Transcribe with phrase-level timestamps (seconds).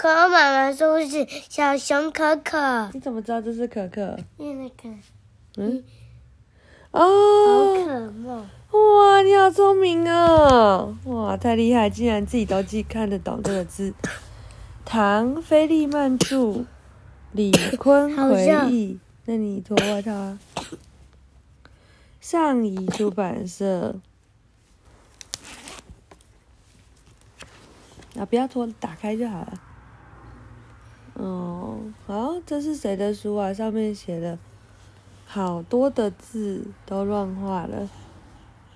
[0.00, 4.18] 可可妈妈说是小熊可可，你怎么知道这是可可？
[4.38, 4.96] 因为那个
[5.58, 5.84] 嗯，
[6.90, 8.48] 宝哦，可梦。
[8.70, 10.96] 哇，你好聪明哦！
[11.04, 13.92] 哇，太厉害，竟然自己都记看得懂这个字。
[14.86, 16.64] 唐菲利曼著，
[17.32, 18.98] 李坤回忆。
[19.26, 20.38] 那你脱外套啊？
[22.22, 23.96] 上仪出版社。
[28.18, 29.60] 啊，不要脱，打开就好了。
[32.10, 33.54] 哦，这是谁的书啊？
[33.54, 34.36] 上面写了
[35.26, 37.88] 好多的字，都乱画了。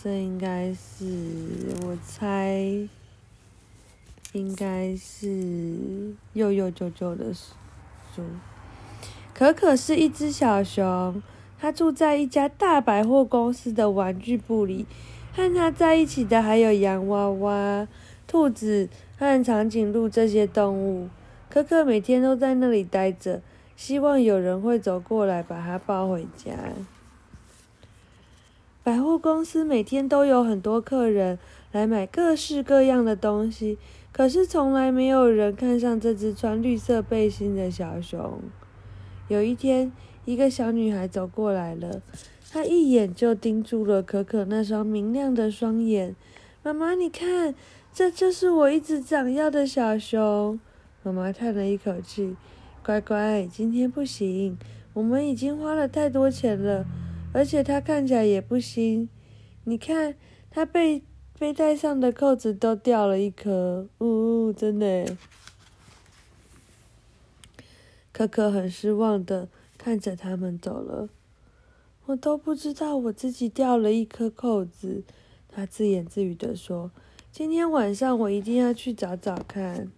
[0.00, 2.88] 这应该是，我猜，
[4.30, 8.22] 应该是幼幼舅舅的书。
[9.34, 11.20] 可可是一只小熊，
[11.58, 14.86] 它住在一家大百货公司的玩具部里。
[15.34, 17.88] 和它在一起的还有洋娃娃、
[18.28, 18.88] 兔子
[19.18, 21.08] 和长颈鹿这些动物。
[21.56, 23.40] 可可每天都在那里待着，
[23.76, 26.52] 希望有人会走过来把它抱回家。
[28.84, 31.38] 百货公司每天都有很多客人
[31.72, 33.78] 来买各式各样的东西，
[34.12, 38.38] 可是从来没有人看上这只穿绿色背心的小熊。
[39.28, 39.90] 有一天，
[40.26, 42.02] 一个小女孩走过来了，
[42.52, 46.14] 她一眼就盯住了可可那双明亮的双眼。
[46.62, 47.54] 妈妈，你看，
[47.94, 50.60] 这就是我一直想要的小熊。
[51.06, 52.34] 妈妈叹了一口气
[52.84, 54.58] ：“乖乖，今天不行，
[54.92, 56.84] 我们已经花了太多钱了。”
[57.32, 59.08] 而且他看起来也不新，
[59.62, 60.16] 你看
[60.50, 61.04] 他背
[61.38, 65.16] 背带上的扣子都掉了一颗，呜、真的。
[68.10, 71.08] 可可很失望的看着他们走了，
[72.06, 75.04] 我都不知道我自己掉了一颗扣子，
[75.48, 76.90] 他自言自语的说
[77.30, 79.92] ：“今天晚上我一定要去找找看。”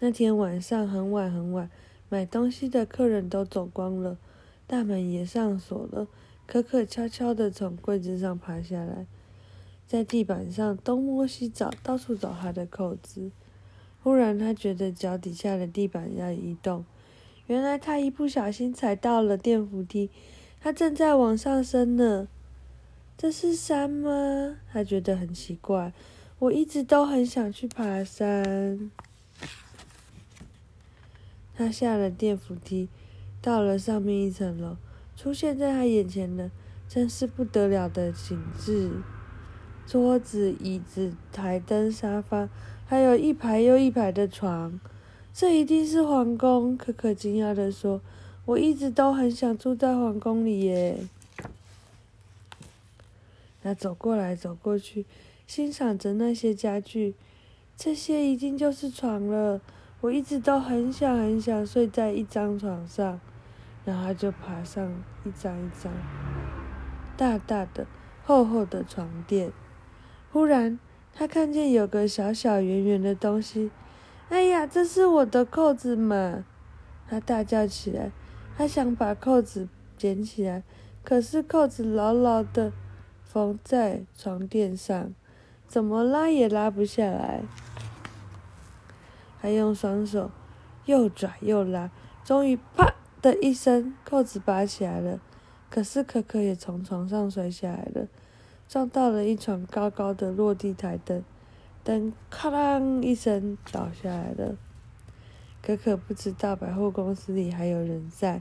[0.00, 1.70] 那天晚上很晚很晚，
[2.08, 4.18] 买东西的客人都走光了。
[4.66, 6.08] 大门也上锁了，
[6.46, 9.06] 可可悄悄地从柜子上爬下来，
[9.86, 13.30] 在地板上东摸西找，到处找他的扣子。
[14.02, 16.84] 忽然，他觉得脚底下的地板要移动，
[17.46, 20.10] 原来他一不小心踩到了电扶梯，
[20.60, 22.28] 他正在往上升呢。
[23.16, 24.56] 这是山吗？
[24.72, 25.92] 他觉得很奇怪。
[26.38, 28.90] 我一直都很想去爬山。
[31.56, 32.88] 他下了电扶梯。
[33.40, 34.78] 到了上面一层楼，
[35.14, 36.50] 出现在他眼前的
[36.88, 38.90] 真是不得了的景致：
[39.86, 42.48] 桌子、椅子、台灯、沙发，
[42.86, 44.80] 还有一排又一排的床。
[45.34, 46.74] 这一定是皇宫！
[46.74, 48.00] 可可惊讶地说
[48.46, 50.96] ：“我一直都很想住在皇宫里耶。”
[53.62, 55.04] 他走过来走过去，
[55.46, 57.14] 欣赏着那些家具。
[57.76, 59.60] 这些一定就是床了。
[60.04, 63.18] 我一直都很想很想睡在一张床上。
[63.86, 64.94] 然后就爬上
[65.24, 65.92] 一张一张
[67.16, 67.86] 大大的、
[68.22, 69.50] 厚厚的床垫。
[70.30, 70.78] 忽然，
[71.14, 73.70] 他看见有个小小圆圆的东西。
[74.28, 76.44] 哎呀，这是我的扣子嘛！
[77.08, 78.10] 他大叫起来。
[78.56, 80.62] 他想把扣子捡起来，
[81.02, 82.72] 可是扣子牢牢的
[83.22, 85.14] 缝在床垫上，
[85.66, 87.42] 怎么拉也拉不下来。
[89.44, 90.30] 他用双手
[90.86, 91.90] 又拽又拉，
[92.24, 92.94] 终于啪！
[93.20, 95.20] 的一声，扣子拔起来了，
[95.68, 98.08] 可是可可也从床上摔下来了，
[98.66, 101.22] 撞到了一床高高的落地台灯，
[101.82, 104.56] 灯咔啷一声倒下来了。
[105.60, 108.40] 可可不知道百货公司里还有人在，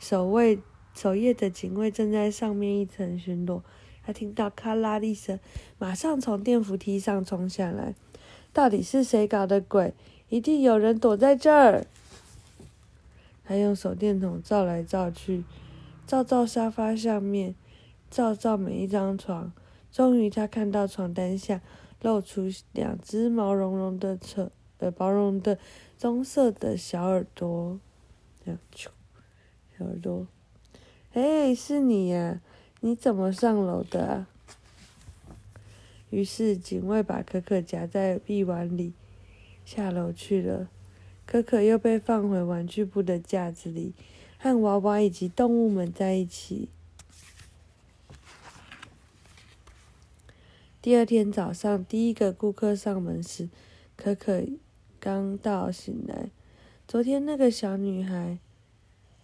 [0.00, 0.58] 守卫
[0.94, 3.62] 守夜的警卫正在上面一层巡逻。
[4.04, 5.38] 他听到咔啦一声，
[5.78, 7.94] 马上从电扶梯上冲下来。
[8.52, 9.92] 到底是谁搞的鬼？
[10.34, 11.86] 一定有人躲在这儿。
[13.44, 15.44] 他用手电筒照来照去，
[16.08, 17.54] 照照沙发上面，
[18.10, 19.52] 照照每一张床。
[19.92, 21.60] 终于，他看到床单下
[22.02, 25.56] 露出两只毛茸茸的、扯呃毛茸的
[25.96, 27.78] 棕色的小耳朵。
[28.44, 28.88] 这样，咻，
[29.78, 30.26] 小耳朵。
[31.12, 32.40] 哎，是你呀？
[32.80, 34.26] 你怎么上楼的啊？
[36.10, 38.94] 于是，警卫把可可夹在臂弯里，
[39.64, 40.68] 下楼去了。
[41.26, 43.94] 可可又被放回玩具部的架子里，
[44.38, 46.68] 和娃娃以及动物们在一起。
[50.82, 53.48] 第二天早上，第一个顾客上门时，
[53.96, 54.44] 可可
[55.00, 56.28] 刚到醒来。
[56.86, 58.38] 昨天那个小女孩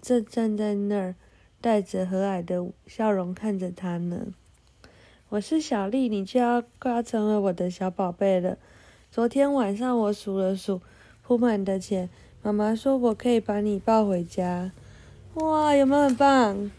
[0.00, 1.16] 正站在那儿，
[1.60, 4.28] 带着和蔼的笑容看着他呢。
[5.30, 8.56] 我是小丽，你就要快要成为我的小宝贝了。
[9.10, 10.82] 昨天晚上我数了数
[11.22, 12.10] 铺满的钱，
[12.42, 14.70] 妈妈说我可以把你抱回家。
[15.34, 16.70] 哇，有没有很棒？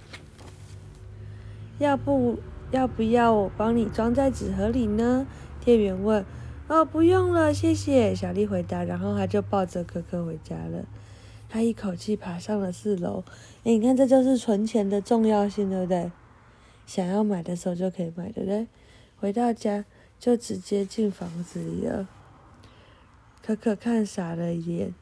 [1.79, 2.37] 要不
[2.69, 5.25] 要不要我帮你装在纸盒里呢？
[5.65, 6.23] 店员问。
[6.67, 8.13] 哦，不用了，谢谢。
[8.13, 10.85] 小丽回答，然后她就抱着可可回家了。
[11.49, 13.23] 她一口气爬上了四楼。
[13.63, 16.11] 哎，你看，这就是存钱的重要性，对不对？
[16.85, 18.67] 想要买的时候就可以买，对不对？
[19.17, 19.83] 回到家
[20.19, 22.07] 就直接进房子里了。
[23.41, 24.93] 可可看傻了眼。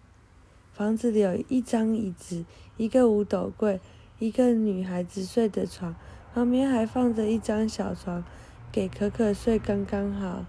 [0.74, 2.46] 房子里有一张椅子，
[2.78, 3.80] 一个五斗柜，
[4.20, 5.96] 一个女孩子睡的床，
[6.34, 8.24] 旁边还放着一张小床，
[8.72, 10.46] 给可可睡刚刚好。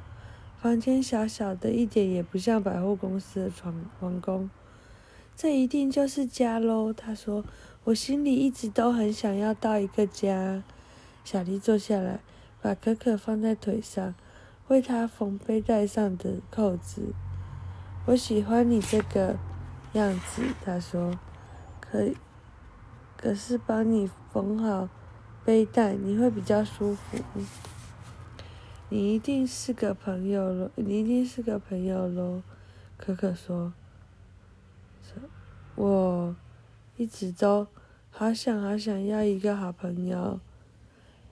[0.60, 4.50] 房间小小的，一点也不像百货公司的床皇宫。
[5.36, 7.44] 这一定就是家喽，他说。
[7.84, 10.62] 我心里一直都很想要到一个家。
[11.24, 12.20] 小丽坐下来，
[12.60, 14.14] 把可可放在腿上，
[14.66, 17.14] 为她缝背带上的扣子。
[18.08, 19.36] 我喜欢你这个
[19.92, 21.18] 样子，他说。
[21.78, 22.10] 可
[23.18, 24.88] 可是帮你缝好
[25.44, 27.18] 背带，你会比较舒服。
[28.88, 32.42] 你一定是个朋友喽，你一定是个朋友喽，
[32.96, 33.74] 可可说。
[35.74, 36.34] 我
[36.96, 37.66] 一直都
[38.10, 40.40] 好想好想要一个好朋友，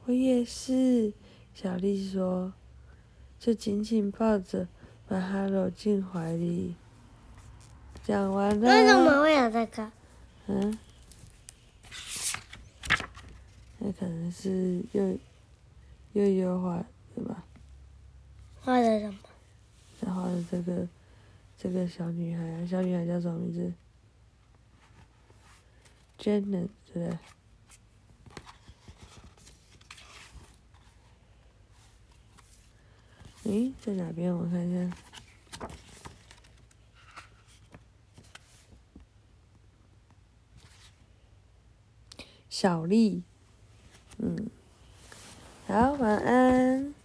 [0.05, 1.15] 我也是。
[1.55, 2.53] 小丽说，
[3.39, 4.69] 就紧紧抱着，
[5.09, 6.75] 把他搂进怀里。
[8.05, 8.69] 讲完了。
[8.69, 9.93] 为什么会有这个？
[10.47, 10.79] 嗯，
[13.79, 15.19] 那可能是又
[16.13, 16.85] 又优化。
[17.15, 17.43] 对吧？
[18.61, 19.19] 画的什么？
[19.99, 20.87] 他画的这个
[21.57, 23.73] 这个小女孩，小女孩叫什么名字
[26.19, 27.19] ？Janet，对不对？
[33.47, 34.35] 诶，在哪边？
[34.37, 34.97] 我看一下。
[42.51, 43.23] 小丽，
[44.19, 44.51] 嗯，
[45.69, 46.96] 好，晚安。